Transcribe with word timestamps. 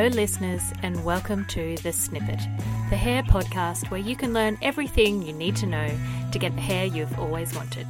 Hello, 0.00 0.16
listeners, 0.16 0.62
and 0.82 1.04
welcome 1.04 1.44
to 1.48 1.76
The 1.82 1.92
Snippet, 1.92 2.40
the 2.88 2.96
hair 2.96 3.22
podcast 3.22 3.90
where 3.90 4.00
you 4.00 4.16
can 4.16 4.32
learn 4.32 4.56
everything 4.62 5.20
you 5.20 5.34
need 5.34 5.56
to 5.56 5.66
know 5.66 5.90
to 6.32 6.38
get 6.38 6.54
the 6.54 6.62
hair 6.62 6.86
you've 6.86 7.18
always 7.18 7.54
wanted. 7.54 7.86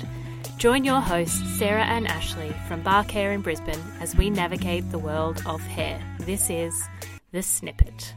Join 0.56 0.82
your 0.82 1.00
hosts, 1.00 1.40
Sarah 1.56 1.84
and 1.84 2.08
Ashley 2.08 2.52
from 2.66 2.82
Bark 2.82 3.12
Hair 3.12 3.30
in 3.30 3.42
Brisbane, 3.42 3.78
as 4.00 4.16
we 4.16 4.28
navigate 4.28 4.90
the 4.90 4.98
world 4.98 5.40
of 5.46 5.60
hair. 5.60 6.02
This 6.18 6.50
is 6.50 6.74
The 7.30 7.44
Snippet. 7.44 8.12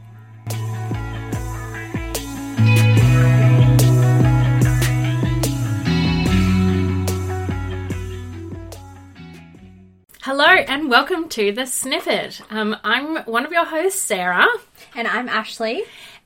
Hello 10.24 10.46
and 10.46 10.88
welcome 10.88 11.28
to 11.28 11.52
the 11.52 11.66
snippet. 11.66 12.40
Um, 12.48 12.74
I'm 12.82 13.18
one 13.24 13.44
of 13.44 13.52
your 13.52 13.66
hosts, 13.66 14.00
Sarah, 14.00 14.46
And 14.94 15.06
I'm 15.06 15.28
Ashley. 15.28 15.82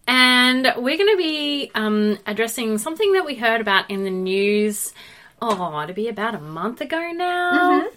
and 0.06 0.72
we're 0.76 0.96
going 0.96 1.10
to 1.10 1.16
be 1.16 1.72
um, 1.74 2.16
addressing 2.24 2.78
something 2.78 3.14
that 3.14 3.26
we 3.26 3.34
heard 3.34 3.60
about 3.60 3.90
in 3.90 4.04
the 4.04 4.10
news. 4.10 4.94
Oh, 5.42 5.84
to 5.84 5.92
be 5.92 6.06
about 6.06 6.36
a 6.36 6.40
month 6.40 6.80
ago 6.80 7.10
now, 7.12 7.88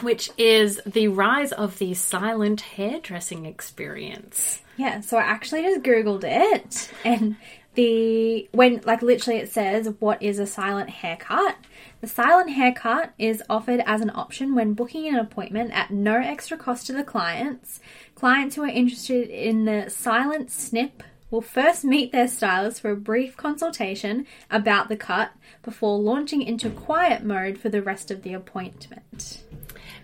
which 0.00 0.30
is 0.38 0.80
the 0.86 1.08
rise 1.08 1.50
of 1.50 1.76
the 1.78 1.94
silent 1.94 2.60
hairdressing 2.60 3.44
experience. 3.44 4.62
Yeah, 4.76 5.00
so 5.00 5.16
I 5.16 5.22
actually 5.22 5.62
just 5.62 5.82
Googled 5.82 6.22
it 6.22 6.88
and 7.04 7.34
the 7.74 8.48
when 8.52 8.82
like 8.84 9.02
literally 9.02 9.40
it 9.40 9.50
says 9.50 9.88
what 9.98 10.22
is 10.22 10.38
a 10.38 10.46
silent 10.46 10.90
haircut. 10.90 11.56
The 12.00 12.06
silent 12.06 12.50
haircut 12.50 13.12
is 13.18 13.42
offered 13.48 13.80
as 13.86 14.00
an 14.00 14.10
option 14.14 14.54
when 14.54 14.74
booking 14.74 15.06
an 15.08 15.16
appointment 15.16 15.72
at 15.72 15.90
no 15.90 16.16
extra 16.16 16.56
cost 16.56 16.86
to 16.88 16.92
the 16.92 17.04
clients. 17.04 17.80
Clients 18.14 18.56
who 18.56 18.64
are 18.64 18.68
interested 18.68 19.28
in 19.28 19.64
the 19.64 19.88
silent 19.88 20.50
snip 20.50 21.02
will 21.30 21.40
first 21.40 21.84
meet 21.84 22.12
their 22.12 22.28
stylist 22.28 22.80
for 22.82 22.90
a 22.90 22.96
brief 22.96 23.36
consultation 23.36 24.26
about 24.50 24.88
the 24.88 24.96
cut 24.96 25.32
before 25.62 25.98
launching 25.98 26.42
into 26.42 26.68
quiet 26.68 27.24
mode 27.24 27.56
for 27.56 27.68
the 27.68 27.82
rest 27.82 28.10
of 28.10 28.22
the 28.22 28.34
appointment. 28.34 29.42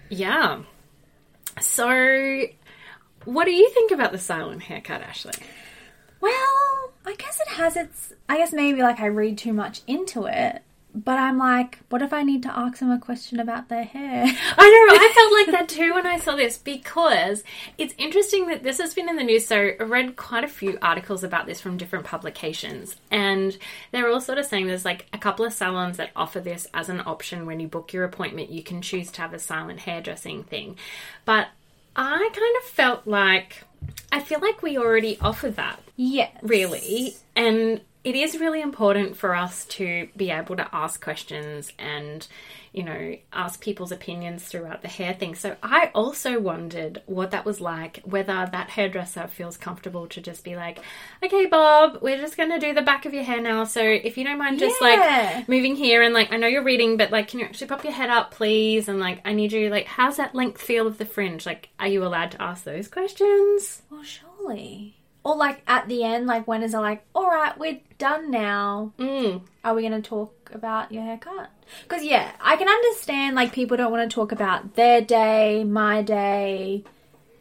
Yeah. 0.08 0.62
So, 1.60 2.46
what 3.24 3.44
do 3.44 3.50
you 3.50 3.68
think 3.70 3.90
about 3.90 4.12
the 4.12 4.18
silent 4.18 4.62
haircut, 4.62 5.02
Ashley? 5.02 5.32
Well, 6.20 6.92
I 7.06 7.14
guess 7.16 7.40
it 7.40 7.48
has 7.48 7.76
its. 7.76 8.12
I 8.28 8.38
guess 8.38 8.52
maybe 8.52 8.82
like 8.82 9.00
I 9.00 9.06
read 9.06 9.38
too 9.38 9.52
much 9.52 9.82
into 9.86 10.26
it, 10.26 10.62
but 10.94 11.18
I'm 11.18 11.38
like, 11.38 11.78
what 11.90 12.02
if 12.02 12.12
I 12.12 12.22
need 12.22 12.42
to 12.42 12.58
ask 12.58 12.78
them 12.78 12.90
a 12.90 12.98
question 12.98 13.38
about 13.38 13.68
their 13.68 13.84
hair? 13.84 14.24
I 14.58 14.86
know, 14.88 14.94
I 14.94 15.12
felt 15.14 15.32
like 15.32 15.58
that 15.58 15.68
too 15.68 15.94
when 15.94 16.06
I 16.06 16.18
saw 16.18 16.34
this 16.34 16.58
because 16.58 17.44
it's 17.76 17.94
interesting 17.98 18.48
that 18.48 18.62
this 18.62 18.78
has 18.78 18.94
been 18.94 19.08
in 19.08 19.16
the 19.16 19.22
news. 19.22 19.46
So 19.46 19.72
I 19.78 19.82
read 19.82 20.16
quite 20.16 20.44
a 20.44 20.48
few 20.48 20.78
articles 20.82 21.22
about 21.22 21.46
this 21.46 21.60
from 21.60 21.76
different 21.76 22.04
publications, 22.04 22.96
and 23.10 23.56
they're 23.92 24.10
all 24.10 24.20
sort 24.20 24.38
of 24.38 24.46
saying 24.46 24.66
there's 24.66 24.84
like 24.84 25.06
a 25.12 25.18
couple 25.18 25.44
of 25.44 25.52
salons 25.52 25.98
that 25.98 26.10
offer 26.16 26.40
this 26.40 26.66
as 26.74 26.88
an 26.88 27.02
option 27.06 27.46
when 27.46 27.60
you 27.60 27.68
book 27.68 27.92
your 27.92 28.04
appointment. 28.04 28.50
You 28.50 28.62
can 28.62 28.82
choose 28.82 29.10
to 29.12 29.20
have 29.20 29.32
a 29.32 29.38
silent 29.38 29.80
hairdressing 29.80 30.44
thing, 30.44 30.76
but 31.24 31.48
I 31.94 32.30
kind 32.32 32.56
of 32.58 32.70
felt 32.70 33.06
like 33.06 33.64
I 34.12 34.20
feel 34.20 34.40
like 34.40 34.62
we 34.62 34.78
already 34.78 35.18
offer 35.20 35.50
that 35.50 35.80
Yeah. 35.96 36.30
really. 36.42 37.16
And 37.36 37.80
it 38.04 38.14
is 38.14 38.38
really 38.38 38.60
important 38.60 39.16
for 39.16 39.34
us 39.34 39.64
to 39.66 40.08
be 40.16 40.30
able 40.30 40.56
to 40.56 40.68
ask 40.72 41.02
questions 41.02 41.72
and, 41.78 42.26
you 42.72 42.82
know, 42.84 43.16
ask 43.32 43.60
people's 43.60 43.90
opinions 43.92 44.44
throughout 44.44 44.82
the 44.82 44.88
hair 44.88 45.12
thing. 45.12 45.34
So 45.34 45.56
I 45.62 45.90
also 45.94 46.38
wondered 46.38 47.02
what 47.06 47.32
that 47.32 47.44
was 47.44 47.60
like, 47.60 48.00
whether 48.04 48.48
that 48.50 48.70
hairdresser 48.70 49.26
feels 49.26 49.56
comfortable 49.56 50.06
to 50.08 50.20
just 50.20 50.44
be 50.44 50.54
like, 50.54 50.78
okay, 51.22 51.46
Bob, 51.46 51.98
we're 52.00 52.18
just 52.18 52.36
going 52.36 52.50
to 52.50 52.60
do 52.60 52.72
the 52.72 52.82
back 52.82 53.04
of 53.04 53.14
your 53.14 53.24
hair 53.24 53.40
now. 53.40 53.64
So 53.64 53.82
if 53.82 54.16
you 54.16 54.24
don't 54.24 54.38
mind 54.38 54.60
just 54.60 54.80
Yeah. 54.80 54.86
like 55.36 55.48
moving 55.48 55.74
here 55.74 56.02
and 56.02 56.14
like, 56.14 56.32
I 56.32 56.36
know 56.36 56.46
you're 56.46 56.62
reading, 56.62 56.96
but 56.96 57.10
like, 57.10 57.28
can 57.28 57.40
you 57.40 57.46
actually 57.46 57.66
pop 57.66 57.82
your 57.84 57.92
head 57.92 58.10
up, 58.10 58.30
please? 58.30 58.88
And 58.88 59.00
like, 59.00 59.20
I 59.24 59.32
need 59.32 59.52
you, 59.52 59.70
like, 59.70 59.86
how's 59.86 60.18
that 60.18 60.34
length 60.34 60.62
feel 60.62 60.86
of 60.86 60.98
the 60.98 61.04
fringe? 61.04 61.46
Like, 61.46 61.68
are 61.80 61.88
you 61.88 62.04
allowed 62.04 62.30
to 62.32 62.42
ask 62.42 62.64
those 62.64 62.86
questions? 62.86 63.82
Well, 63.90 64.04
surely. 64.04 64.94
Or 65.24 65.36
like 65.36 65.62
at 65.66 65.88
the 65.88 66.04
end, 66.04 66.26
like 66.26 66.46
when 66.46 66.62
is 66.62 66.74
it 66.74 66.78
like, 66.78 67.04
all 67.14 67.28
right, 67.28 67.58
we're 67.58 67.80
done 67.98 68.30
now. 68.30 68.92
Mm. 68.98 69.42
Are 69.64 69.74
we 69.74 69.82
going 69.82 70.00
to 70.00 70.08
talk 70.08 70.50
about 70.54 70.92
your 70.92 71.02
haircut? 71.02 71.50
Because 71.82 72.04
yeah, 72.04 72.32
I 72.40 72.56
can 72.56 72.68
understand 72.68 73.36
like 73.36 73.52
people 73.52 73.76
don't 73.76 73.92
want 73.92 74.08
to 74.08 74.14
talk 74.14 74.32
about 74.32 74.74
their 74.74 75.00
day, 75.00 75.64
my 75.64 76.02
day. 76.02 76.84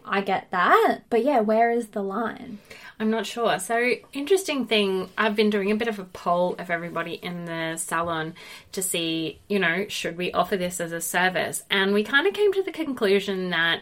I 0.03 0.21
get 0.21 0.51
that, 0.51 1.01
but 1.09 1.23
yeah, 1.23 1.41
where 1.41 1.71
is 1.71 1.89
the 1.89 2.01
line? 2.01 2.59
I'm 2.99 3.11
not 3.11 3.27
sure. 3.27 3.59
So, 3.59 3.93
interesting 4.11 4.65
thing, 4.65 5.09
I've 5.17 5.35
been 5.35 5.51
doing 5.51 5.69
a 5.69 5.75
bit 5.75 5.87
of 5.87 5.99
a 5.99 6.03
poll 6.03 6.55
of 6.57 6.71
everybody 6.71 7.13
in 7.13 7.45
the 7.45 7.77
salon 7.77 8.33
to 8.71 8.81
see, 8.81 9.39
you 9.47 9.59
know, 9.59 9.85
should 9.87 10.17
we 10.17 10.31
offer 10.31 10.57
this 10.57 10.79
as 10.79 10.91
a 10.91 11.01
service? 11.01 11.63
And 11.69 11.93
we 11.93 12.03
kind 12.03 12.25
of 12.25 12.33
came 12.33 12.51
to 12.53 12.63
the 12.63 12.71
conclusion 12.71 13.51
that 13.51 13.81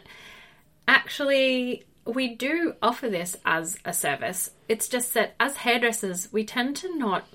actually 0.88 1.86
we 2.06 2.36
do 2.36 2.76
offer 2.82 3.10
this 3.10 3.38
as 3.46 3.78
a 3.84 3.94
service. 3.94 4.52
It's 4.70 4.88
just 4.88 5.14
that 5.16 5.36
as 5.40 5.58
hairdressers, 5.58 6.32
we 6.32 6.46
tend 6.46 6.76
to 6.78 6.98
not. 6.98 7.26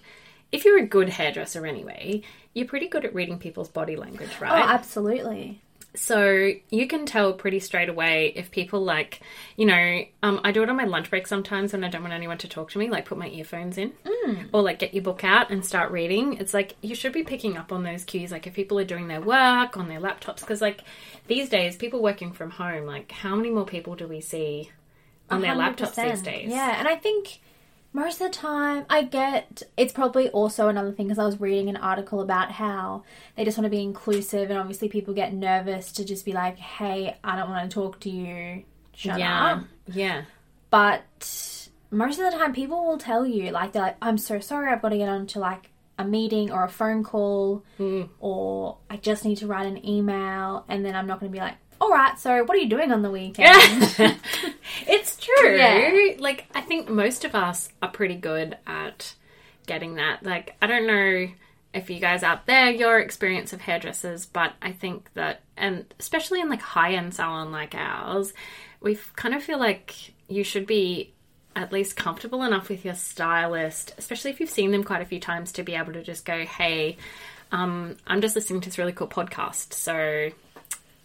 If 0.52 0.64
you're 0.64 0.78
a 0.78 0.86
good 0.86 1.10
hairdresser 1.10 1.66
anyway, 1.66 2.22
you're 2.54 2.66
pretty 2.66 2.88
good 2.88 3.04
at 3.04 3.14
reading 3.14 3.38
people's 3.38 3.68
body 3.68 3.96
language, 3.96 4.30
right? 4.40 4.64
Oh, 4.64 4.68
absolutely. 4.68 5.60
So 5.94 6.52
you 6.70 6.86
can 6.86 7.04
tell 7.04 7.32
pretty 7.32 7.58
straight 7.58 7.88
away 7.88 8.32
if 8.36 8.52
people 8.52 8.84
like, 8.84 9.20
you 9.56 9.66
know, 9.66 10.04
um, 10.22 10.40
I 10.44 10.52
do 10.52 10.62
it 10.62 10.70
on 10.70 10.76
my 10.76 10.84
lunch 10.84 11.10
break 11.10 11.26
sometimes 11.26 11.72
when 11.72 11.82
I 11.82 11.88
don't 11.88 12.02
want 12.02 12.14
anyone 12.14 12.38
to 12.38 12.48
talk 12.48 12.70
to 12.70 12.78
me, 12.78 12.88
like 12.88 13.06
put 13.06 13.18
my 13.18 13.28
earphones 13.28 13.76
in 13.76 13.92
or 14.52 14.62
like 14.62 14.78
get 14.78 14.94
your 14.94 15.02
book 15.02 15.24
out 15.24 15.50
and 15.50 15.64
start 15.64 15.90
reading. 15.90 16.34
It's 16.34 16.54
like 16.54 16.76
you 16.80 16.94
should 16.94 17.12
be 17.12 17.24
picking 17.24 17.56
up 17.56 17.72
on 17.72 17.82
those 17.82 18.04
cues, 18.04 18.30
like 18.30 18.46
if 18.46 18.54
people 18.54 18.78
are 18.78 18.84
doing 18.84 19.08
their 19.08 19.20
work 19.20 19.76
on 19.76 19.88
their 19.88 20.00
laptops, 20.00 20.40
because 20.40 20.60
like 20.60 20.82
these 21.26 21.48
days, 21.48 21.76
people 21.76 22.00
working 22.00 22.32
from 22.32 22.50
home, 22.50 22.86
like 22.86 23.10
how 23.10 23.34
many 23.34 23.50
more 23.50 23.66
people 23.66 23.96
do 23.96 24.06
we 24.06 24.20
see 24.20 24.70
on 25.28 25.40
their 25.40 25.54
laptops 25.54 25.96
these 25.96 26.22
days? 26.22 26.50
Yeah, 26.50 26.78
and 26.78 26.86
I 26.86 26.94
think 26.94 27.40
most 27.92 28.20
of 28.20 28.30
the 28.30 28.38
time 28.38 28.84
I 28.88 29.02
get 29.02 29.62
it's 29.76 29.92
probably 29.92 30.28
also 30.30 30.68
another 30.68 30.92
thing 30.92 31.06
because 31.08 31.18
I 31.18 31.26
was 31.26 31.40
reading 31.40 31.68
an 31.68 31.76
article 31.76 32.20
about 32.20 32.52
how 32.52 33.02
they 33.36 33.44
just 33.44 33.58
want 33.58 33.66
to 33.66 33.70
be 33.70 33.82
inclusive 33.82 34.50
and 34.50 34.58
obviously 34.58 34.88
people 34.88 35.12
get 35.12 35.32
nervous 35.32 35.92
to 35.92 36.04
just 36.04 36.24
be 36.24 36.32
like, 36.32 36.58
"Hey, 36.58 37.16
I 37.24 37.36
don't 37.36 37.50
want 37.50 37.68
to 37.68 37.74
talk 37.74 38.00
to 38.00 38.10
you. 38.10 38.64
Shut 38.94 39.18
yeah, 39.18 39.54
up." 39.54 39.64
yeah. 39.92 40.24
But 40.70 41.02
most 41.90 42.20
of 42.20 42.30
the 42.30 42.38
time 42.38 42.52
people 42.52 42.86
will 42.86 42.98
tell 42.98 43.26
you 43.26 43.50
like 43.50 43.72
they're 43.72 43.82
like, 43.82 43.96
"I'm 44.00 44.18
so 44.18 44.38
sorry, 44.38 44.72
I've 44.72 44.82
got 44.82 44.90
to 44.90 44.98
get 44.98 45.08
onto 45.08 45.40
like 45.40 45.70
a 45.98 46.04
meeting 46.04 46.50
or 46.50 46.64
a 46.64 46.68
phone 46.68 47.02
call 47.04 47.64
hmm. 47.76 48.04
or 48.20 48.78
I 48.88 48.96
just 48.96 49.24
need 49.24 49.36
to 49.38 49.46
write 49.46 49.66
an 49.66 49.86
email 49.86 50.64
and 50.68 50.84
then 50.84 50.94
I'm 50.94 51.06
not 51.06 51.18
going 51.18 51.30
to 51.32 51.36
be 51.36 51.42
like, 51.42 51.56
"All 51.80 51.90
right, 51.90 52.18
so 52.18 52.44
what 52.44 52.56
are 52.56 52.60
you 52.60 52.68
doing 52.68 52.92
on 52.92 53.02
the 53.02 53.10
weekend?" 53.10 53.96
true. 55.40 55.56
Yeah. 55.56 56.16
Like 56.18 56.46
I 56.54 56.60
think 56.60 56.88
most 56.88 57.24
of 57.24 57.34
us 57.34 57.68
are 57.82 57.90
pretty 57.90 58.16
good 58.16 58.56
at 58.66 59.14
getting 59.66 59.94
that. 59.96 60.22
Like 60.22 60.56
I 60.60 60.66
don't 60.66 60.86
know 60.86 61.28
if 61.72 61.88
you 61.88 62.00
guys 62.00 62.22
out 62.22 62.46
there 62.46 62.70
your 62.70 62.98
experience 62.98 63.52
of 63.52 63.60
hairdressers, 63.60 64.26
but 64.26 64.54
I 64.60 64.72
think 64.72 65.12
that 65.14 65.42
and 65.56 65.92
especially 65.98 66.40
in 66.40 66.48
like 66.48 66.62
high 66.62 66.94
end 66.94 67.14
salon 67.14 67.52
like 67.52 67.74
ours, 67.74 68.32
we 68.80 68.98
kind 69.16 69.34
of 69.34 69.42
feel 69.42 69.58
like 69.58 70.12
you 70.28 70.44
should 70.44 70.66
be 70.66 71.12
at 71.56 71.72
least 71.72 71.96
comfortable 71.96 72.44
enough 72.44 72.68
with 72.68 72.84
your 72.84 72.94
stylist, 72.94 73.92
especially 73.98 74.30
if 74.30 74.40
you've 74.40 74.50
seen 74.50 74.70
them 74.70 74.84
quite 74.84 75.02
a 75.02 75.04
few 75.04 75.18
times 75.18 75.52
to 75.52 75.62
be 75.62 75.74
able 75.74 75.92
to 75.92 76.02
just 76.02 76.24
go, 76.24 76.44
"Hey, 76.44 76.96
um, 77.52 77.96
I'm 78.06 78.20
just 78.20 78.36
listening 78.36 78.60
to 78.62 78.68
this 78.68 78.78
really 78.78 78.92
cool 78.92 79.08
podcast, 79.08 79.72
so 79.72 80.30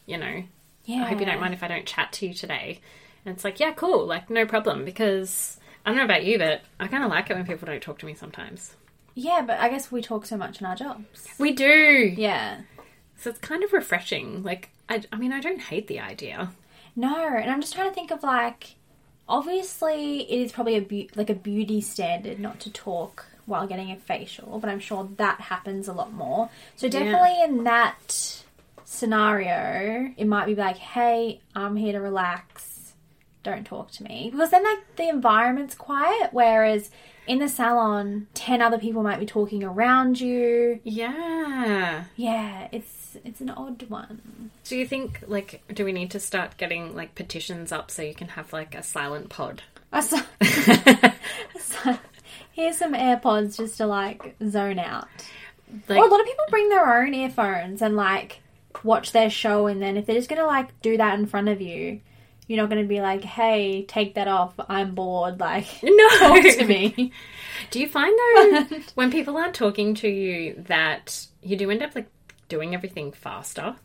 you 0.06 0.18
know, 0.18 0.44
yeah. 0.86 1.04
I 1.04 1.08
hope 1.08 1.20
you 1.20 1.26
don't 1.26 1.40
mind 1.40 1.54
if 1.54 1.64
I 1.64 1.68
don't 1.68 1.86
chat 1.86 2.12
to 2.14 2.28
you 2.28 2.34
today. 2.34 2.80
And 3.26 3.36
it's 3.36 3.44
like, 3.44 3.60
yeah, 3.60 3.74
cool, 3.74 4.06
like 4.06 4.30
no 4.30 4.46
problem. 4.46 4.86
Because 4.86 5.58
I 5.86 5.90
don't 5.90 5.98
know 5.98 6.06
about 6.06 6.26
you, 6.26 6.38
but 6.38 6.62
I 6.80 6.88
kind 6.88 7.04
of 7.04 7.10
like 7.10 7.30
it 7.30 7.36
when 7.36 7.46
people 7.46 7.66
don't 7.66 7.82
talk 7.82 8.00
to 8.00 8.06
me 8.06 8.14
sometimes. 8.14 8.76
Yeah, 9.16 9.44
but 9.46 9.60
I 9.60 9.70
guess 9.70 9.92
we 9.92 10.02
talk 10.02 10.26
so 10.26 10.38
much 10.38 10.60
in 10.60 10.66
our 10.68 10.76
jobs. 10.76 11.28
We 11.40 11.54
do. 11.54 12.14
Yeah. 12.18 12.62
So 13.18 13.30
it's 13.30 13.40
kind 13.40 13.64
of 13.64 13.72
refreshing. 13.72 14.44
Like, 14.44 14.70
I, 14.90 15.02
I 15.12 15.18
mean, 15.18 15.32
I 15.32 15.40
don't 15.40 15.62
hate 15.62 15.88
the 15.88 16.00
idea. 16.02 16.52
No, 16.96 17.28
and 17.28 17.50
I'm 17.50 17.62
just 17.62 17.74
trying 17.74 17.90
to 17.90 17.96
think 17.96 18.12
of 18.12 18.24
like, 18.24 18.76
obviously 19.28 20.22
it 20.32 20.42
is 20.44 20.52
probably 20.52 20.76
a 20.76 20.82
beau- 20.82 21.08
like 21.16 21.30
a 21.30 21.34
beauty 21.34 21.82
standard 21.82 22.40
not 22.40 22.60
to 22.62 22.70
talk 22.72 23.26
while 23.46 23.68
getting 23.68 23.92
a 23.92 23.96
facial, 23.96 24.60
but 24.60 24.70
I'm 24.70 24.80
sure 24.80 25.08
that 25.18 25.40
happens 25.40 25.88
a 25.88 25.94
lot 25.94 26.12
more. 26.14 26.50
So 26.76 26.90
definitely 26.90 27.44
in 27.44 27.64
that 27.66 28.44
scenario, 28.86 30.14
it 30.18 30.26
might 30.26 30.46
be 30.46 30.56
like, 30.56 30.78
hey, 30.78 31.42
I'm 31.56 31.76
here 31.76 31.94
to 31.94 32.00
relax. 32.00 32.75
Don't 33.46 33.64
talk 33.66 33.90
to 33.92 34.04
me 34.04 34.30
because 34.32 34.52
then 34.52 34.64
like 34.64 34.96
the 34.98 35.08
environment's 35.08 35.74
quiet 35.76 36.30
whereas 36.34 36.90
in 37.28 37.40
the 37.40 37.48
salon 37.48 38.28
10 38.34 38.62
other 38.62 38.78
people 38.78 39.02
might 39.02 39.20
be 39.20 39.26
talking 39.26 39.64
around 39.64 40.20
you 40.20 40.80
Yeah. 40.84 42.04
yeah 42.18 42.68
it's 42.74 43.18
it's 43.24 43.40
an 43.40 43.50
odd 43.52 43.84
one 43.90 44.52
Do 44.66 44.76
you 44.76 44.86
think 44.86 45.22
like 45.28 45.62
do 45.74 45.86
we 45.86 45.94
need 45.94 46.12
to 46.12 46.20
start 46.20 46.58
getting 46.58 46.94
like 46.96 47.16
petitions 47.16 47.72
up 47.72 47.90
so 47.90 48.02
you 48.02 48.14
can 48.14 48.28
have 48.30 48.52
like 48.52 48.76
a 48.76 48.84
silent 48.84 49.30
pod? 49.30 49.62
I 49.94 50.02
saw, 50.02 50.20
so, 51.58 51.98
here's 52.52 52.78
some 52.78 52.94
airpods 52.94 53.58
just 53.58 53.78
to 53.78 53.86
like 53.88 54.36
zone 54.50 54.80
out 54.80 55.08
Like 55.88 55.98
or 56.00 56.06
a 56.06 56.10
lot 56.10 56.20
of 56.20 56.26
people 56.26 56.46
bring 56.50 56.68
their 56.70 57.02
own 57.02 57.14
earphones 57.14 57.82
and 57.82 57.96
like 57.96 58.42
watch 58.84 59.14
their 59.14 59.30
show 59.30 59.68
and 59.68 59.82
then 59.82 59.96
if 59.96 60.06
they're 60.06 60.18
just 60.18 60.30
gonna 60.30 60.46
like 60.46 60.80
do 60.82 60.98
that 60.98 61.18
in 61.18 61.26
front 61.26 61.48
of 61.48 61.62
you 61.62 62.02
you're 62.48 62.62
not 62.62 62.70
gonna 62.70 62.84
be 62.84 63.02
like 63.02 63.24
hey 63.24 63.84
take 63.88 64.16
that 64.16 64.28
off 64.28 64.54
i'm 64.70 64.94
bored 64.96 65.40
like 65.40 65.68
no. 65.84 66.10
talk 66.20 66.44
to 66.44 66.66
me 66.66 67.12
Do 67.72 67.80
you 67.80 67.88
find 67.88 68.18
though 68.18 68.78
when 68.96 69.12
people 69.12 69.38
aren't 69.38 69.56
talking 69.56 69.94
to 69.96 70.08
you 70.08 70.64
that 70.68 71.28
you 71.42 71.56
do 71.56 71.72
end 71.72 71.84
up 71.84 71.96
like 71.96 72.08
doing 72.50 72.74
everything 72.74 73.12
faster? 73.12 73.76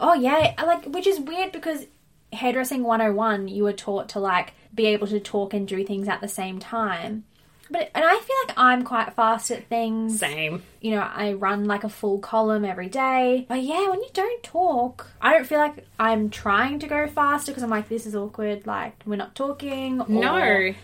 Oh 0.00 0.14
yeah, 0.14 0.54
like 0.64 0.84
which 0.86 1.06
is 1.06 1.20
weird 1.20 1.52
because 1.52 1.86
hairdressing 2.32 2.82
101 2.82 3.48
you 3.48 3.64
were 3.64 3.72
taught 3.72 4.08
to 4.10 4.20
like 4.20 4.52
be 4.74 4.86
able 4.86 5.06
to 5.06 5.18
talk 5.18 5.54
and 5.54 5.66
do 5.66 5.84
things 5.84 6.08
at 6.08 6.20
the 6.20 6.28
same 6.28 6.58
time. 6.58 7.24
But 7.70 7.90
and 7.94 8.04
I 8.04 8.18
feel 8.18 8.36
like 8.46 8.54
I'm 8.56 8.84
quite 8.84 9.14
fast 9.14 9.50
at 9.50 9.66
things. 9.68 10.18
Same. 10.18 10.62
You 10.80 10.92
know, 10.92 11.00
I 11.00 11.34
run 11.34 11.66
like 11.66 11.84
a 11.84 11.88
full 11.88 12.18
column 12.18 12.64
every 12.64 12.88
day. 12.88 13.46
But 13.48 13.62
yeah, 13.62 13.88
when 13.88 14.00
you 14.00 14.08
don't 14.12 14.42
talk, 14.42 15.06
I 15.20 15.32
don't 15.34 15.46
feel 15.46 15.58
like 15.58 15.86
I'm 15.98 16.30
trying 16.30 16.78
to 16.80 16.86
go 16.86 17.06
faster 17.06 17.52
because 17.52 17.62
I'm 17.62 17.70
like 17.70 17.88
this 17.88 18.06
is 18.06 18.14
awkward 18.14 18.66
like 18.66 18.94
we're 19.04 19.16
not 19.16 19.34
talking 19.34 20.00
or 20.00 20.08
No. 20.08 20.74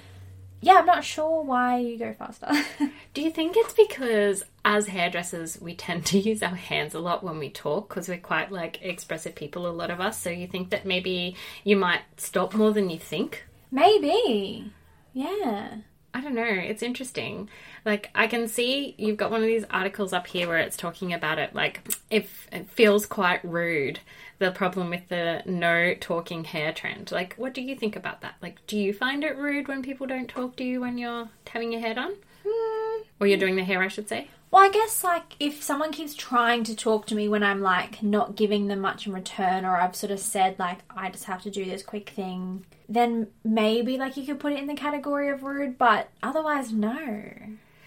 Yeah, 0.61 0.77
I'm 0.77 0.87
not 0.87 1.05
sure 1.05 1.43
why 1.43 1.79
you 1.79 1.99
go 1.99 2.15
faster. 2.15 2.51
Do 3.13 3.21
you 3.21 3.31
think 3.31 3.55
it's 3.55 3.75
because 3.75 4.45
as 4.65 4.87
hairdressers 4.87 5.61
we 5.61 5.75
tend 5.75 6.07
to 6.07 6.19
use 6.19 6.43
our 6.43 6.55
hands 6.55 6.95
a 6.95 7.01
lot 7.01 7.23
when 7.23 7.39
we 7.39 7.51
talk 7.51 7.91
because 7.91 8.09
we're 8.09 8.17
quite 8.17 8.51
like 8.51 8.83
expressive 8.83 9.35
people 9.35 9.67
a 9.67 9.69
lot 9.69 9.91
of 9.91 10.01
us 10.01 10.19
so 10.19 10.31
you 10.31 10.47
think 10.47 10.71
that 10.71 10.87
maybe 10.87 11.37
you 11.65 11.77
might 11.77 12.01
stop 12.17 12.55
more 12.55 12.73
than 12.73 12.89
you 12.89 12.99
think? 12.99 13.45
Maybe. 13.71 14.73
Yeah. 15.13 15.79
I 16.17 16.21
don't 16.21 16.35
know. 16.35 16.43
It's 16.45 16.83
interesting. 16.83 17.49
Like 17.85 18.09
I 18.15 18.29
can 18.29 18.47
see 18.47 18.95
you've 18.97 19.17
got 19.17 19.31
one 19.33 19.41
of 19.41 19.47
these 19.49 19.65
articles 19.69 20.13
up 20.13 20.29
here 20.29 20.47
where 20.47 20.59
it's 20.59 20.77
talking 20.77 21.13
about 21.13 21.39
it. 21.41 21.55
Like 21.55 21.81
if 22.09 22.47
it 22.53 22.71
feels 22.71 23.05
quite 23.05 23.45
rude, 23.45 23.99
the 24.39 24.53
problem 24.53 24.91
with 24.91 25.09
the 25.09 25.43
no 25.45 25.95
talking 26.01 26.45
hair 26.45 26.73
trend. 26.73 27.11
Like, 27.13 27.35
what 27.35 27.53
do 27.53 27.61
you 27.63 27.75
think 27.77 27.97
about 27.97 28.21
that? 28.23 28.35
Like, 28.41 28.65
do 28.67 28.79
you 28.79 28.93
find 28.93 29.23
it 29.25 29.37
rude 29.37 29.69
when 29.69 29.83
people 29.83 30.07
don't 30.07 30.29
talk 30.29 30.57
to 30.57 30.65
you 30.65 30.81
when 30.81 30.99
you're 30.99 31.29
having 31.49 31.73
your 31.73 31.81
hair 31.81 31.95
done, 31.95 32.15
Hmm. 32.47 33.03
or 33.21 33.27
you're 33.27 33.39
doing 33.39 33.57
the 33.57 33.65
hair? 33.65 33.83
I 33.83 33.89
should 33.89 34.09
say. 34.09 34.29
Well, 34.55 34.63
I 34.63 34.69
guess 34.69 35.03
like 35.03 35.35
if 35.41 35.65
someone 35.65 35.91
keeps 35.91 36.15
trying 36.15 36.63
to 36.63 36.77
talk 36.77 37.07
to 37.07 37.17
me 37.17 37.27
when 37.27 37.43
I'm 37.43 37.61
like 37.61 38.05
not 38.05 38.37
giving 38.37 38.69
them 38.69 38.83
much 38.83 39.05
in 39.05 39.13
return, 39.13 39.65
or 39.65 39.77
I've 39.77 39.97
sort 39.97 40.13
of 40.13 40.21
said 40.21 40.61
like 40.61 40.79
I 40.89 41.11
just 41.11 41.25
have 41.25 41.43
to 41.43 41.51
do 41.51 41.65
this 41.65 41.83
quick 41.83 42.11
thing, 42.11 42.65
then 42.89 43.27
maybe 43.43 43.99
like 43.99 44.17
you 44.17 44.25
could 44.25 44.39
put 44.39 44.53
it 44.53 44.61
in 44.61 44.69
the 44.69 44.77
category 44.77 45.29
of 45.31 45.43
rude, 45.43 45.77
but 45.77 46.09
otherwise, 46.23 46.73
no. 46.73 46.97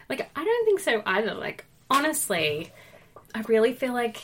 Like, 0.10 0.30
I 0.36 0.44
don't 0.44 0.66
think 0.66 0.82
so 0.82 1.02
either. 1.06 1.34
Like, 1.36 1.64
honestly, 1.90 2.70
I 3.34 3.44
really 3.48 3.72
feel 3.72 3.94
like 3.94 4.22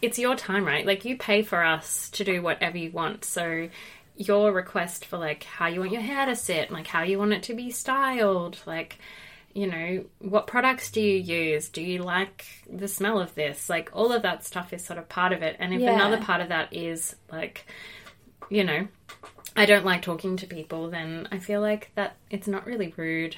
it's 0.00 0.18
your 0.18 0.36
time, 0.36 0.64
right? 0.64 0.86
Like, 0.86 1.04
you 1.04 1.18
pay 1.18 1.42
for 1.42 1.62
us 1.62 2.08
to 2.12 2.24
do 2.24 2.40
whatever 2.40 2.78
you 2.78 2.92
want. 2.92 3.26
So, 3.26 3.68
your 4.16 4.52
request 4.54 5.04
for 5.04 5.18
like 5.18 5.44
how 5.44 5.66
you 5.66 5.80
want 5.80 5.92
your 5.92 6.00
hair 6.00 6.24
to 6.24 6.34
sit, 6.34 6.70
like 6.70 6.86
how 6.86 7.02
you 7.02 7.18
want 7.18 7.34
it 7.34 7.42
to 7.42 7.54
be 7.54 7.70
styled, 7.70 8.56
like, 8.64 8.98
you 9.54 9.66
know, 9.66 10.04
what 10.20 10.46
products 10.46 10.90
do 10.90 11.00
you 11.00 11.16
use? 11.18 11.68
Do 11.68 11.82
you 11.82 12.02
like 12.02 12.46
the 12.70 12.88
smell 12.88 13.20
of 13.20 13.34
this? 13.34 13.68
Like, 13.68 13.90
all 13.92 14.12
of 14.12 14.22
that 14.22 14.44
stuff 14.44 14.72
is 14.72 14.84
sort 14.84 14.98
of 14.98 15.08
part 15.08 15.32
of 15.32 15.42
it. 15.42 15.56
And 15.58 15.72
if 15.74 15.80
Yeah. 15.80 15.94
another 15.94 16.18
part 16.18 16.40
of 16.40 16.48
that 16.48 16.72
is 16.72 17.16
like, 17.30 17.66
you 18.50 18.64
know, 18.64 18.88
I 19.56 19.66
don't 19.66 19.84
like 19.84 20.02
talking 20.02 20.36
to 20.36 20.46
people, 20.46 20.90
then 20.90 21.28
I 21.32 21.38
feel 21.38 21.60
like 21.60 21.90
that 21.94 22.16
it's 22.30 22.46
not 22.46 22.66
really 22.66 22.94
rude. 22.96 23.36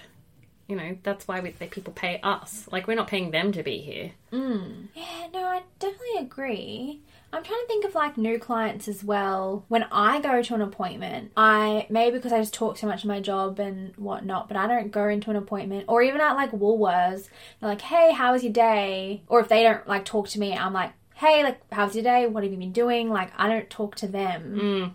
You 0.71 0.77
know, 0.77 0.97
that's 1.03 1.27
why 1.27 1.41
we, 1.41 1.51
people 1.51 1.93
pay 1.93 2.21
us. 2.23 2.69
Like, 2.71 2.87
we're 2.87 2.95
not 2.95 3.09
paying 3.09 3.33
them 3.33 3.51
to 3.53 3.63
be 3.65 3.79
here. 3.79 4.13
Mm. 4.33 4.87
Yeah, 4.95 5.27
no, 5.35 5.41
I 5.41 5.63
definitely 5.81 6.21
agree. 6.21 7.01
I'm 7.33 7.43
trying 7.43 7.61
to 7.61 7.67
think 7.67 7.85
of 7.85 7.95
like 7.97 8.17
new 8.17 8.39
clients 8.39 8.87
as 8.87 9.03
well. 9.03 9.65
When 9.67 9.85
I 9.91 10.21
go 10.21 10.43
to 10.43 10.55
an 10.55 10.63
appointment, 10.63 11.33
I 11.37 11.87
maybe 11.91 12.17
because 12.17 12.33
I 12.33 12.39
just 12.39 12.55
talk 12.55 12.77
so 12.79 12.87
much 12.87 13.05
in 13.05 13.09
my 13.09 13.21
job 13.21 13.59
and 13.59 13.97
whatnot, 13.97 14.47
but 14.47 14.57
I 14.57 14.67
don't 14.67 14.91
go 14.91 15.09
into 15.09 15.31
an 15.31 15.37
appointment 15.37 15.87
or 15.89 16.03
even 16.03 16.21
at 16.21 16.35
like 16.35 16.53
Woolworths. 16.53 17.29
They're 17.61 17.71
like, 17.71 17.83
"Hey, 17.83 18.13
how 18.13 18.33
was 18.33 18.43
your 18.43 18.53
day?" 18.53 19.23
Or 19.29 19.41
if 19.41 19.49
they 19.49 19.63
don't 19.63 19.87
like 19.87 20.05
talk 20.05 20.29
to 20.31 20.41
me, 20.41 20.55
I'm 20.57 20.73
like, 20.73 20.93
"Hey, 21.15 21.45
like, 21.45 21.61
how's 21.73 21.95
your 21.95 22.05
day? 22.05 22.27
What 22.27 22.43
have 22.43 22.53
you 22.53 22.59
been 22.59 22.73
doing?" 22.73 23.11
Like, 23.11 23.31
I 23.37 23.49
don't 23.49 23.71
talk 23.71 23.95
to 23.97 24.09
them. 24.09 24.59
Mm. 24.61 24.93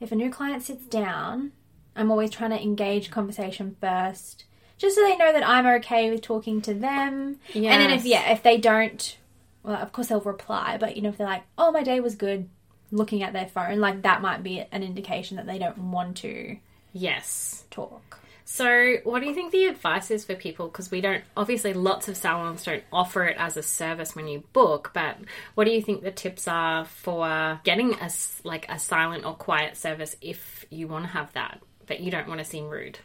If 0.00 0.12
a 0.12 0.16
new 0.16 0.30
client 0.30 0.62
sits 0.62 0.84
down, 0.84 1.52
I'm 1.96 2.10
always 2.10 2.30
trying 2.30 2.50
to 2.50 2.62
engage 2.62 3.10
conversation 3.10 3.76
first, 3.80 4.44
just 4.78 4.96
so 4.96 5.02
they 5.02 5.16
know 5.16 5.32
that 5.32 5.46
I'm 5.46 5.66
okay 5.80 6.10
with 6.10 6.22
talking 6.22 6.60
to 6.62 6.74
them. 6.74 7.38
And 7.72 7.82
then 7.82 7.90
if 7.90 8.04
yeah, 8.04 8.32
if 8.32 8.42
they 8.42 8.58
don't, 8.58 9.16
well, 9.62 9.76
of 9.76 9.92
course 9.92 10.08
they'll 10.08 10.20
reply. 10.20 10.76
But 10.78 10.96
you 10.96 11.02
know, 11.02 11.08
if 11.10 11.16
they're 11.16 11.26
like, 11.26 11.44
"Oh, 11.58 11.70
my 11.72 11.82
day 11.82 12.00
was 12.00 12.14
good," 12.14 12.48
looking 12.90 13.22
at 13.22 13.32
their 13.32 13.46
phone, 13.46 13.78
like 13.80 14.02
that 14.02 14.22
might 14.22 14.42
be 14.42 14.64
an 14.70 14.82
indication 14.82 15.36
that 15.36 15.46
they 15.46 15.58
don't 15.58 15.78
want 15.78 16.18
to 16.18 16.58
Yes. 16.92 17.64
talk. 17.70 18.20
So, 18.48 18.98
what 19.02 19.20
do 19.20 19.26
you 19.26 19.34
think 19.34 19.50
the 19.50 19.64
advice 19.66 20.10
is 20.12 20.24
for 20.24 20.36
people? 20.36 20.68
Because 20.68 20.88
we 20.88 21.00
don't, 21.00 21.24
obviously, 21.36 21.74
lots 21.74 22.06
of 22.08 22.16
salons 22.16 22.62
don't 22.64 22.84
offer 22.92 23.24
it 23.24 23.36
as 23.38 23.56
a 23.56 23.62
service 23.62 24.14
when 24.14 24.28
you 24.28 24.44
book, 24.52 24.92
but 24.94 25.16
what 25.56 25.64
do 25.64 25.72
you 25.72 25.82
think 25.82 26.02
the 26.02 26.12
tips 26.12 26.46
are 26.46 26.84
for 26.84 27.60
getting 27.64 27.94
a 27.94 28.08
like 28.44 28.66
a 28.70 28.78
silent 28.78 29.24
or 29.26 29.34
quiet 29.34 29.76
service 29.76 30.16
if 30.20 30.64
you 30.70 30.86
want 30.86 31.06
to 31.06 31.10
have 31.10 31.32
that, 31.32 31.60
but 31.86 31.98
you 31.98 32.12
don't 32.12 32.28
want 32.28 32.38
to 32.38 32.44
seem 32.44 32.68
rude? 32.68 33.00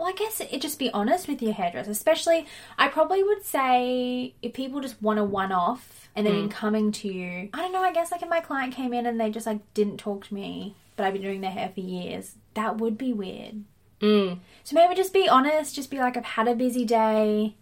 Well, 0.00 0.08
I 0.08 0.12
guess 0.12 0.40
it 0.40 0.62
just 0.62 0.78
be 0.78 0.90
honest 0.92 1.28
with 1.28 1.42
your 1.42 1.52
hairdresser. 1.52 1.90
Especially, 1.90 2.46
I 2.78 2.88
probably 2.88 3.22
would 3.22 3.44
say 3.44 4.32
if 4.40 4.54
people 4.54 4.80
just 4.80 5.00
want 5.02 5.18
a 5.18 5.24
one 5.24 5.52
off 5.52 6.08
and 6.16 6.26
they've 6.26 6.34
been 6.34 6.48
mm. 6.48 6.52
coming 6.52 6.90
to 6.90 7.08
you. 7.08 7.50
I 7.52 7.58
don't 7.58 7.70
know. 7.70 7.82
I 7.82 7.92
guess 7.92 8.10
like 8.10 8.22
if 8.22 8.28
my 8.30 8.40
client 8.40 8.74
came 8.74 8.94
in 8.94 9.04
and 9.04 9.20
they 9.20 9.28
just 9.28 9.46
like 9.46 9.58
didn't 9.74 9.98
talk 9.98 10.26
to 10.28 10.34
me, 10.34 10.74
but 10.96 11.04
I've 11.04 11.12
been 11.12 11.20
doing 11.20 11.42
their 11.42 11.50
hair 11.50 11.70
for 11.74 11.80
years, 11.80 12.36
that 12.54 12.78
would 12.78 12.96
be 12.96 13.12
weird. 13.12 13.62
Mm. 14.00 14.38
So 14.64 14.74
maybe 14.74 14.94
just 14.94 15.12
be 15.12 15.28
honest. 15.28 15.74
Just 15.74 15.90
be 15.90 15.98
like, 15.98 16.16
I've 16.16 16.24
had 16.24 16.48
a 16.48 16.54
busy 16.54 16.86
day. 16.86 17.56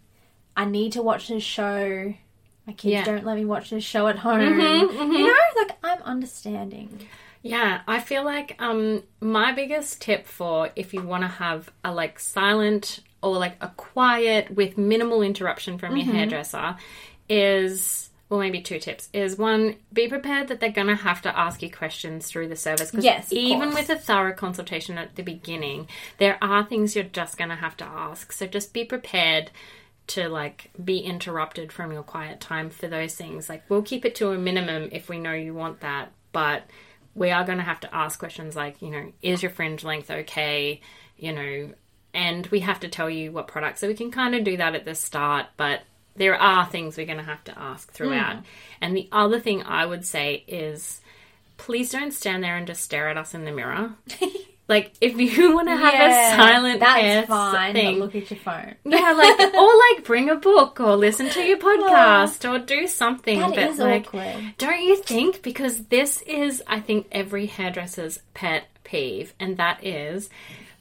I 0.55 0.63
need 0.63 0.93
to 0.93 1.01
watch 1.01 1.27
this 1.27 1.43
show. 1.43 2.13
My 2.65 2.71
kids 2.71 2.93
Yeah. 2.93 3.03
don't 3.03 3.25
let 3.25 3.35
me 3.35 3.43
watch 3.43 3.69
this 3.69 3.83
show 3.83 4.07
at 4.07 4.19
home. 4.19 4.39
Mm-hmm, 4.39 4.61
you 4.61 4.97
mm-hmm. 4.97 5.23
know, 5.23 5.61
like 5.61 5.77
I'm 5.83 6.01
understanding. 6.03 7.05
Yeah, 7.41 7.81
I 7.87 7.99
feel 7.99 8.23
like 8.25 8.55
um 8.59 9.03
my 9.21 9.51
biggest 9.53 10.01
tip 10.01 10.27
for 10.27 10.69
if 10.75 10.93
you 10.93 11.01
want 11.01 11.23
to 11.23 11.27
have 11.27 11.69
a 11.83 11.93
like 11.93 12.19
silent 12.19 12.99
or 13.21 13.37
like 13.37 13.55
a 13.61 13.69
quiet 13.69 14.51
with 14.51 14.77
minimal 14.77 15.21
interruption 15.21 15.77
from 15.77 15.95
your 15.97 16.05
hairdresser 16.13 16.77
is 17.27 18.09
well 18.29 18.39
maybe 18.39 18.61
two 18.61 18.79
tips 18.79 19.09
is 19.13 19.37
one 19.37 19.75
be 19.91 20.07
prepared 20.07 20.47
that 20.47 20.59
they're 20.59 20.71
going 20.71 20.87
to 20.87 20.95
have 20.95 21.21
to 21.21 21.37
ask 21.37 21.61
you 21.61 21.69
questions 21.71 22.27
through 22.27 22.47
the 22.47 22.55
service 22.55 22.91
because 22.91 23.03
Yes, 23.05 23.31
even 23.33 23.71
course. 23.71 23.87
with 23.87 23.89
a 23.89 23.99
thorough 23.99 24.33
consultation 24.33 24.97
at 24.97 25.15
the 25.15 25.23
beginning 25.23 25.87
there 26.17 26.37
are 26.41 26.63
things 26.63 26.95
you're 26.95 27.03
just 27.05 27.37
going 27.37 27.49
to 27.49 27.55
have 27.55 27.75
to 27.77 27.85
ask. 27.85 28.31
So 28.31 28.47
just 28.47 28.73
be 28.73 28.83
prepared 28.85 29.51
to 30.07 30.27
like 30.29 30.71
be 30.83 30.99
interrupted 30.99 31.71
from 31.71 31.91
your 31.91 32.03
quiet 32.03 32.39
time 32.39 32.69
for 32.69 32.87
those 32.87 33.15
things. 33.15 33.47
Like 33.49 33.63
we'll 33.69 33.81
keep 33.83 34.05
it 34.05 34.15
to 34.15 34.31
a 34.31 34.37
minimum 34.37 34.89
if 34.91 35.07
we 35.09 35.19
know 35.19 35.33
you 35.33 35.53
want 35.53 35.81
that 35.81 36.11
but 36.31 36.63
we 37.15 37.31
are 37.31 37.43
going 37.43 37.57
to 37.57 37.63
have 37.63 37.79
to 37.81 37.95
ask 37.95 38.19
questions 38.19 38.55
like, 38.55 38.81
you 38.81 38.89
know, 38.89 39.11
is 39.21 39.41
your 39.41 39.51
fringe 39.51 39.83
length 39.83 40.09
okay? 40.09 40.81
You 41.17 41.33
know, 41.33 41.73
and 42.13 42.47
we 42.47 42.61
have 42.61 42.79
to 42.81 42.87
tell 42.87 43.09
you 43.09 43.31
what 43.31 43.47
products. 43.47 43.81
So 43.81 43.87
we 43.87 43.93
can 43.93 44.11
kind 44.11 44.35
of 44.35 44.43
do 44.43 44.57
that 44.57 44.75
at 44.75 44.85
the 44.85 44.95
start, 44.95 45.47
but 45.57 45.81
there 46.15 46.35
are 46.35 46.65
things 46.65 46.97
we're 46.97 47.05
going 47.05 47.17
to 47.17 47.23
have 47.23 47.43
to 47.45 47.57
ask 47.57 47.91
throughout. 47.91 48.37
Hmm. 48.37 48.43
And 48.81 48.97
the 48.97 49.09
other 49.11 49.39
thing 49.39 49.63
I 49.63 49.85
would 49.85 50.05
say 50.05 50.43
is 50.47 51.01
please 51.57 51.91
don't 51.91 52.13
stand 52.13 52.43
there 52.43 52.57
and 52.57 52.65
just 52.65 52.81
stare 52.81 53.09
at 53.09 53.17
us 53.17 53.35
in 53.35 53.45
the 53.45 53.51
mirror. 53.51 53.93
like, 54.69 54.93
if 55.01 55.17
you 55.17 55.53
want 55.55 55.67
to 55.67 55.75
have 55.75 55.93
a 55.95 56.37
silent 56.37 56.79
that's 56.79 57.27
fine. 57.27 57.73
thing, 57.73 57.99
look 57.99 58.15
at 58.15 58.29
your 58.29 58.39
phone. 58.39 58.75
yeah, 58.85 59.11
like 59.11 59.53
or 59.55 59.71
like 59.95 60.05
bring 60.05 60.29
a 60.29 60.35
book 60.35 60.79
or 60.79 60.95
listen 60.95 61.27
to 61.31 61.41
your 61.41 61.57
podcast 61.69 62.49
or 62.49 62.63
do 62.63 62.87
something. 62.87 63.39
That 63.39 63.49
but 63.55 63.57
is 63.57 63.79
like, 63.79 64.05
awkward. 64.07 64.53
don't 64.59 64.81
you 64.83 64.95
think? 64.97 65.41
Because 65.41 65.85
this 65.85 66.21
is, 66.21 66.63
I 66.67 66.79
think, 66.79 67.07
every 67.11 67.47
hairdresser's 67.47 68.19
pet 68.35 68.67
peeve, 68.83 69.33
and 69.39 69.57
that 69.57 69.83
is 69.85 70.29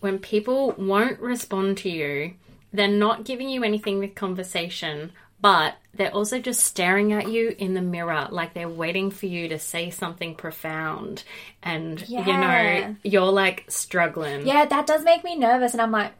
when 0.00 0.18
people 0.18 0.72
won't 0.78 1.18
respond 1.18 1.78
to 1.78 1.90
you. 1.90 2.34
They're 2.70 2.88
not 2.88 3.24
giving 3.24 3.48
you 3.48 3.64
anything 3.64 3.98
with 3.98 4.14
conversation, 4.14 5.12
but 5.40 5.76
they're 5.94 6.14
also 6.14 6.38
just 6.40 6.60
staring 6.64 7.12
at 7.12 7.28
you 7.28 7.54
in 7.58 7.74
the 7.74 7.82
mirror 7.82 8.28
like 8.30 8.54
they're 8.54 8.68
waiting 8.68 9.10
for 9.10 9.26
you 9.26 9.48
to 9.48 9.58
say 9.58 9.90
something 9.90 10.34
profound 10.34 11.24
and 11.62 12.08
you 12.08 12.18
know 12.24 12.96
you're 13.02 13.32
like 13.32 13.64
struggling 13.68 14.46
Yeah, 14.46 14.64
that 14.66 14.86
does 14.86 15.02
make 15.04 15.24
me 15.24 15.36
nervous, 15.36 15.72
and 15.72 15.80
I'm 15.82 15.90
like, 15.92 16.12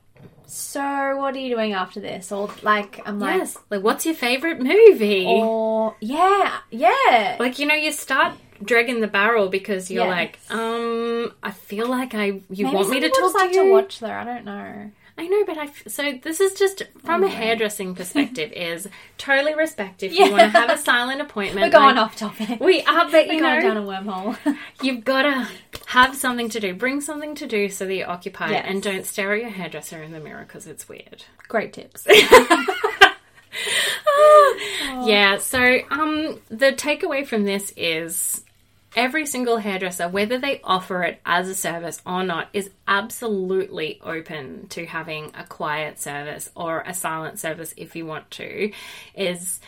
so 0.47 1.17
what 1.17 1.35
are 1.35 1.39
you 1.39 1.55
doing 1.55 1.73
after 1.75 2.01
this? 2.01 2.33
Or 2.33 2.51
like, 2.63 3.01
I'm 3.07 3.21
like, 3.21 3.37
yes 3.37 3.59
like 3.71 3.83
what's 3.83 4.07
your 4.07 4.15
favorite 4.15 4.61
movie 4.61 5.27
or 5.27 5.95
yeah, 6.01 6.59
yeah, 6.71 7.37
like 7.39 7.59
you 7.59 7.67
know 7.67 7.75
you 7.75 7.93
start 7.93 8.35
dragging 8.65 9.01
the 9.01 9.07
barrel 9.07 9.49
because 9.49 9.89
you're 9.91 10.05
Yes. 10.05 10.11
like 10.49 10.59
um 10.59 11.33
i 11.45 11.53
feel 11.53 11.87
like 11.89 12.13
i 12.13 12.25
you 12.51 12.65
Maybe 12.65 12.75
want 12.75 12.91
me 12.91 12.99
to 12.99 13.09
talk 13.09 13.33
like 13.35 13.51
to 13.51 13.57
you 13.57 13.65
to 13.67 13.71
watch 13.71 14.01
though. 14.01 14.11
I 14.11 14.25
don't 14.25 14.45
know. 14.45 14.91
I 15.19 15.27
know, 15.27 15.45
but 15.45 15.59
I 15.59 15.67
so 15.89 16.13
this 16.23 16.41
is 16.41 16.55
just 16.55 16.85
from 17.05 17.25
a 17.25 17.29
hairdressing 17.29 17.95
perspective 17.97 18.53
is 18.57 18.87
totally 19.19 19.55
respect 19.55 20.03
if 20.05 20.13
Yeah. 20.13 20.27
you 20.27 20.31
want 20.31 20.43
to 20.45 20.49
have 20.59 20.71
a 20.71 20.79
silent 20.79 21.21
appointment. 21.21 21.67
We're 21.67 21.71
going 21.79 21.97
like, 21.97 22.05
off 22.07 22.17
topic. 22.17 22.61
We 22.61 22.83
are, 22.83 23.05
but 23.11 23.27
We're 23.27 23.33
you 23.35 23.41
going 23.41 23.61
know, 23.63 23.75
down 23.75 23.77
a 23.77 23.83
wormhole. 23.83 24.57
you've 24.83 25.05
got 25.05 25.23
to 25.23 25.49
have 25.87 26.15
something 26.15 26.49
to 26.51 26.61
do. 26.61 26.73
Bring 26.73 27.01
something 27.01 27.35
to 27.35 27.47
do 27.49 27.69
so 27.69 27.85
that 27.87 27.95
you're 27.95 28.09
occupied, 28.09 28.51
Yes. 28.53 28.65
and 28.69 28.83
don't 28.83 29.05
stare 29.05 29.35
at 29.35 29.41
your 29.41 29.51
hairdresser 29.51 30.01
in 30.03 30.13
the 30.13 30.21
mirror 30.21 30.45
because 30.47 30.67
it's 30.69 30.89
weird. 30.89 31.25
Great 31.49 31.73
tips. 31.73 32.07
Yeah. 35.05 35.39
So, 35.39 35.81
um, 35.91 36.41
the 36.49 36.73
takeaway 36.73 37.27
from 37.27 37.45
this 37.45 37.73
is 37.77 38.43
every 38.97 39.27
single 39.27 39.59
hairdresser, 39.59 40.09
whether 40.09 40.39
they 40.39 40.61
offer 40.63 41.03
it 41.03 41.21
as 41.25 41.49
a 41.49 41.55
service 41.55 42.01
or 42.07 42.25
not, 42.25 42.49
is 42.53 42.71
absolutely 42.87 44.01
open 44.03 44.69
to 44.69 44.87
having 44.87 45.33
a 45.35 45.45
quiet 45.45 46.01
service 46.01 46.51
or 46.55 46.81
a 46.81 46.95
silent 46.95 47.39
service 47.39 47.75
if 47.77 47.95
you 47.97 48.07
want 48.07 48.31
to. 48.33 48.73
Is 49.15 49.61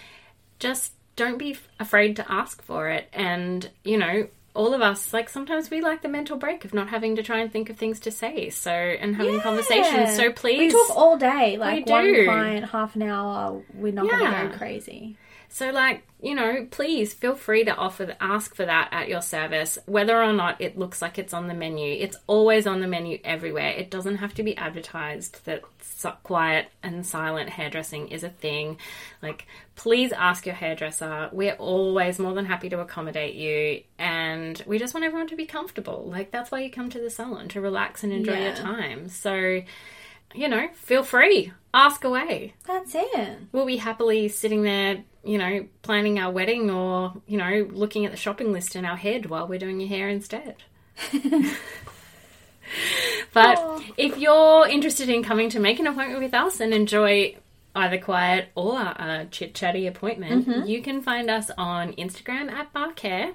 just 0.58 0.92
don't 1.16 1.38
be 1.38 1.56
afraid 1.78 2.16
to 2.16 2.32
ask 2.32 2.62
for 2.62 2.88
it. 2.88 3.08
And, 3.12 3.68
you 3.84 3.98
know, 3.98 4.28
all 4.54 4.74
of 4.74 4.80
us, 4.80 5.12
like 5.12 5.28
sometimes 5.28 5.70
we 5.70 5.80
like 5.80 6.02
the 6.02 6.08
mental 6.08 6.36
break 6.36 6.64
of 6.64 6.74
not 6.74 6.88
having 6.88 7.16
to 7.16 7.22
try 7.22 7.38
and 7.38 7.52
think 7.52 7.70
of 7.70 7.76
things 7.76 8.00
to 8.00 8.10
say. 8.10 8.50
So, 8.50 8.70
and 8.70 9.14
having 9.14 9.40
conversations. 9.40 10.16
So 10.16 10.32
please, 10.32 10.58
We 10.58 10.86
talk 10.86 10.96
all 10.96 11.16
day, 11.18 11.56
like 11.56 11.86
We 11.86 11.92
one 11.92 12.24
client, 12.24 12.70
half 12.70 12.96
an 12.96 13.02
hour. 13.02 13.62
We're 13.74 13.92
not 13.92 14.08
going 14.08 14.32
to 14.32 14.48
go 14.48 14.56
crazy. 14.56 15.16
So, 15.52 15.71
like, 15.71 16.07
you 16.23 16.35
know, 16.37 16.66
please 16.71 17.12
feel 17.12 17.35
free 17.35 17.64
to 17.64 17.75
offer, 17.75 18.14
ask 18.21 18.54
for 18.54 18.64
that 18.64 18.88
at 18.92 19.09
your 19.09 19.21
service, 19.21 19.78
whether 19.87 20.23
or 20.23 20.33
not 20.33 20.61
it 20.61 20.78
looks 20.78 21.02
like 21.02 21.19
it's 21.19 21.35
on 21.35 21.49
the 21.49 21.54
menu. 21.54 21.92
It's 21.92 22.16
always 22.28 22.69
on 22.69 22.80
the 22.80 22.87
menu 22.87 23.19
everywhere. 23.25 23.71
It 23.71 23.90
doesn't 23.90 24.19
have 24.19 24.33
to 24.35 24.45
be 24.45 24.57
advertised 24.57 25.45
that 25.47 25.62
quiet 26.23 26.69
and 26.85 27.04
silent 27.04 27.50
hairdressing 27.50 28.09
is 28.09 28.23
a 28.23 28.28
thing. 28.28 28.78
Like, 29.23 29.47
please 29.75 30.12
ask 30.12 30.47
your 30.47 30.54
hairdresser. 30.54 31.30
We're 31.33 31.54
always 31.54 32.21
more 32.21 32.33
than 32.33 32.47
happy 32.47 32.69
to 32.69 32.78
accommodate 32.78 33.35
you, 33.35 33.83
and 33.99 34.62
we 34.66 34.78
just 34.78 34.95
want 34.95 35.04
everyone 35.04 35.28
to 35.28 35.37
be 35.37 35.47
comfortable. 35.47 36.04
Like, 36.07 36.30
that's 36.30 36.52
why 36.52 36.61
you 36.61 36.71
come 36.71 36.90
to 36.90 37.00
the 37.00 37.11
salon 37.11 37.49
to 37.49 37.61
relax 37.61 38.04
and 38.04 38.12
enjoy 38.12 38.40
your 38.40 38.54
time. 38.54 39.09
So, 39.09 39.62
you 40.33 40.49
know, 40.49 40.69
feel 40.75 41.02
free, 41.02 41.52
ask 41.75 42.04
away 42.04 42.54
That's 42.66 42.95
it. 42.95 43.38
we'll 43.52 43.66
be 43.66 43.78
happily 43.78 44.28
sitting 44.28 44.62
there, 44.62 45.02
you 45.24 45.38
know, 45.38 45.66
planning 45.82 46.18
our 46.18 46.30
wedding 46.32 46.70
or, 46.70 47.14
you 47.26 47.36
know, 47.38 47.68
looking 47.70 48.04
at 48.06 48.10
the 48.10 48.16
shopping 48.16 48.52
list 48.52 48.74
in 48.74 48.84
our 48.84 48.96
head 48.96 49.26
while 49.26 49.46
we're 49.46 49.58
doing 49.58 49.80
your 49.80 49.88
hair 49.88 50.08
instead. 50.08 50.56
but 53.32 53.58
Aw. 53.58 53.80
if 53.96 54.18
you're 54.18 54.66
interested 54.66 55.08
in 55.08 55.22
coming 55.22 55.50
to 55.50 55.60
make 55.60 55.78
an 55.78 55.86
appointment 55.86 56.22
with 56.22 56.34
us 56.34 56.60
and 56.60 56.72
enjoy 56.72 57.36
either 57.74 57.98
quiet 57.98 58.48
or 58.54 58.78
a 58.78 59.26
chit 59.30 59.54
chatty 59.54 59.86
appointment, 59.86 60.48
mm-hmm. 60.48 60.66
you 60.66 60.82
can 60.82 61.02
find 61.02 61.30
us 61.30 61.50
on 61.56 61.92
Instagram 61.92 62.50
at 62.50 62.72
Bark 62.72 62.98
Hair, 63.00 63.32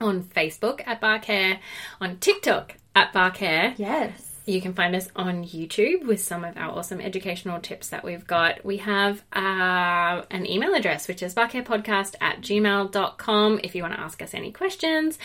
on 0.00 0.22
Facebook 0.22 0.82
at 0.86 1.00
Bark 1.00 1.26
Hair, 1.26 1.60
on 2.00 2.18
TikTok 2.18 2.76
at 2.94 3.12
Bark 3.12 3.36
Hair. 3.36 3.74
Yes. 3.76 4.31
You 4.44 4.60
can 4.60 4.74
find 4.74 4.96
us 4.96 5.08
on 5.14 5.44
YouTube 5.44 6.04
with 6.04 6.20
some 6.20 6.44
of 6.44 6.56
our 6.56 6.70
awesome 6.70 7.00
educational 7.00 7.60
tips 7.60 7.90
that 7.90 8.04
we've 8.04 8.26
got. 8.26 8.64
We 8.64 8.78
have 8.78 9.22
uh, 9.32 10.22
an 10.30 10.46
email 10.46 10.74
address, 10.74 11.06
which 11.06 11.22
is 11.22 11.34
barkhairpodcast 11.34 12.16
at 12.20 12.40
gmail.com 12.40 13.60
if 13.62 13.74
you 13.74 13.82
want 13.82 13.94
to 13.94 14.00
ask 14.00 14.20
us 14.20 14.34
any 14.34 14.50
questions, 14.50 15.18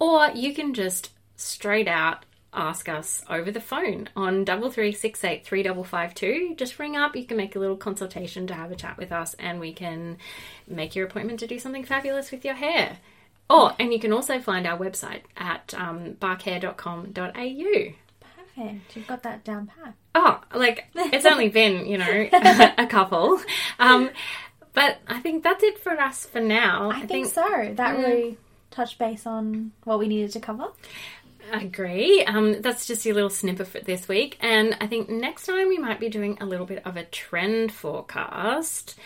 or 0.00 0.28
you 0.34 0.52
can 0.54 0.74
just 0.74 1.10
straight 1.36 1.88
out 1.88 2.24
ask 2.52 2.88
us 2.88 3.24
over 3.28 3.50
the 3.50 3.60
phone 3.60 4.08
on 4.14 4.44
double 4.44 4.70
three 4.70 4.92
six 4.92 5.24
eight 5.24 5.44
three 5.44 5.62
double 5.62 5.84
five 5.84 6.14
two. 6.14 6.54
Just 6.56 6.78
ring 6.78 6.96
up. 6.96 7.14
You 7.14 7.24
can 7.26 7.36
make 7.36 7.54
a 7.54 7.60
little 7.60 7.76
consultation 7.76 8.46
to 8.48 8.54
have 8.54 8.72
a 8.72 8.76
chat 8.76 8.96
with 8.96 9.12
us, 9.12 9.34
and 9.38 9.60
we 9.60 9.72
can 9.72 10.18
make 10.66 10.96
your 10.96 11.06
appointment 11.06 11.38
to 11.40 11.46
do 11.46 11.60
something 11.60 11.84
fabulous 11.84 12.32
with 12.32 12.44
your 12.44 12.54
hair. 12.54 12.98
Oh, 13.48 13.74
and 13.78 13.92
you 13.92 14.00
can 14.00 14.12
also 14.12 14.40
find 14.40 14.66
our 14.66 14.78
website 14.78 15.22
at 15.36 15.74
um, 15.74 16.14
barkhair.com.au. 16.14 17.94
Perfect. 18.54 18.96
You've 18.96 19.06
got 19.06 19.22
that 19.24 19.44
down 19.44 19.66
pat. 19.66 19.94
Oh, 20.14 20.40
like 20.54 20.86
it's 20.94 21.26
only 21.26 21.48
been, 21.48 21.86
you 21.86 21.98
know, 21.98 22.28
a 22.78 22.86
couple. 22.86 23.40
Um, 23.78 24.10
but 24.72 24.98
I 25.06 25.20
think 25.20 25.42
that's 25.42 25.62
it 25.62 25.78
for 25.78 25.92
us 25.92 26.26
for 26.26 26.40
now. 26.40 26.90
I, 26.90 27.06
think, 27.06 27.26
so. 27.26 27.72
That 27.74 27.96
really 27.98 28.38
touched 28.70 28.98
base 28.98 29.26
on 29.26 29.72
what 29.84 29.98
we 29.98 30.08
needed 30.08 30.32
to 30.32 30.40
cover. 30.40 30.66
I 31.52 31.60
agree. 31.60 32.24
Um, 32.24 32.62
that's 32.62 32.86
just 32.86 33.04
your 33.04 33.14
little 33.14 33.30
snippet 33.30 33.68
for 33.68 33.80
this 33.80 34.08
week. 34.08 34.38
And 34.40 34.76
I 34.80 34.86
think 34.86 35.08
next 35.08 35.46
time 35.46 35.68
we 35.68 35.78
might 35.78 36.00
be 36.00 36.08
doing 36.08 36.38
a 36.40 36.46
little 36.46 36.66
bit 36.66 36.84
of 36.86 36.96
a 36.96 37.04
trend 37.04 37.70
forecast. 37.72 38.98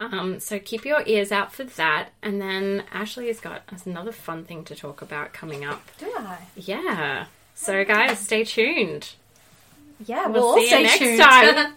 Um, 0.00 0.40
so 0.40 0.58
keep 0.58 0.84
your 0.84 1.02
ears 1.06 1.30
out 1.30 1.54
for 1.54 1.64
that. 1.64 2.10
And 2.22 2.40
then 2.40 2.84
Ashley 2.92 3.28
has 3.28 3.40
got 3.40 3.62
another 3.86 4.12
fun 4.12 4.44
thing 4.44 4.64
to 4.64 4.74
talk 4.74 5.02
about 5.02 5.32
coming 5.32 5.64
up. 5.64 5.82
Do 5.98 6.12
I? 6.18 6.38
Yeah. 6.56 7.26
So 7.54 7.84
guys, 7.84 8.18
stay 8.18 8.44
tuned. 8.44 9.14
Yeah, 10.04 10.26
We'll 10.26 10.32
we'll, 10.42 10.44
all 10.50 10.54
see 10.56 10.62
you 10.62 10.68
stay 10.68 10.82
next 10.82 10.98
tuned. 10.98 11.20
time. 11.20 11.74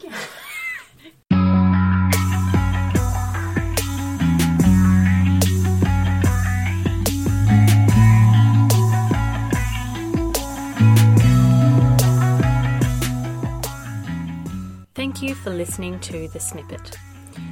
Thank 14.96 15.22
you 15.22 15.36
for 15.36 15.52
listening 15.52 16.00
to 16.02 16.28
The 16.30 16.40
Snippet. 16.40 16.98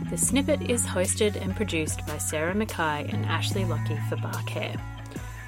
The 0.10 0.17
Snippet 0.17 0.70
is 0.70 0.84
hosted 0.86 1.39
and 1.41 1.55
produced 1.55 2.05
by 2.08 2.17
Sarah 2.17 2.55
Mackay 2.55 3.08
and 3.12 3.25
Ashley 3.25 3.65
Lockie 3.65 4.00
for 4.10 4.15
Bark 4.17 4.50
Hair. 4.50 4.75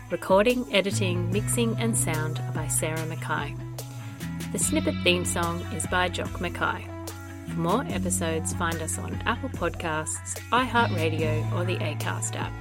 Recording, 0.09 0.65
editing, 0.73 1.29
mixing, 1.33 1.75
and 1.79 1.93
sound 1.93 2.39
are 2.39 2.53
by 2.53 2.69
Sarah 2.69 3.05
Mackay. 3.07 3.53
The 4.53 4.57
Snippet 4.57 4.95
theme 5.03 5.25
song 5.25 5.59
is 5.75 5.85
by 5.87 6.07
Jock 6.07 6.39
Mackay. 6.39 6.87
For 7.49 7.59
more 7.59 7.83
episodes, 7.89 8.53
find 8.53 8.81
us 8.81 8.97
on 8.97 9.21
Apple 9.25 9.49
Podcasts, 9.49 10.39
iHeartRadio, 10.51 11.51
or 11.51 11.65
the 11.65 11.75
Acast 11.79 12.37
app. 12.37 12.53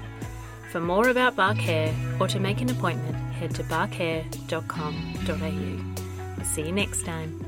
For 0.73 0.81
more 0.81 1.09
about 1.09 1.37
Bark 1.37 1.59
Hair 1.59 1.95
or 2.19 2.27
to 2.27 2.41
make 2.41 2.61
an 2.61 2.69
appointment, 2.69 3.15
head 3.35 3.55
to 3.55 3.63
barkhair.com.au. 3.63 6.43
See 6.43 6.63
you 6.63 6.73
next 6.73 7.05
time. 7.05 7.47